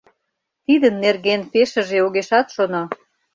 Тидын 0.65 0.95
нерген 1.03 1.41
пешыже 1.51 1.97
огешат 2.05 2.47
шоно. 2.55 2.83